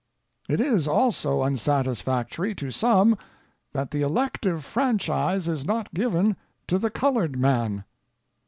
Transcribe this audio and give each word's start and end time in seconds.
It 0.49 0.59
is 0.59 0.87
also 0.87 1.43
unsatisfactory 1.43 2.55
to 2.55 2.71
some 2.71 3.15
that 3.73 3.91
the 3.91 4.01
elective 4.01 4.65
franchise 4.65 5.47
is 5.47 5.63
not 5.63 5.93
given 5.93 6.37
to 6.65 6.79
the 6.79 6.89
colored 6.89 7.37
man. 7.37 7.83